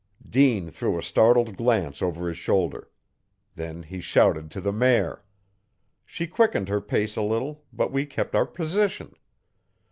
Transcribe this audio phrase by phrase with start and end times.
[0.27, 2.89] Dean threw a startled glance over his shoulder.
[3.53, 5.23] Then he shouted to the mare.
[6.07, 9.13] She quickened her pace a little but we kept our position.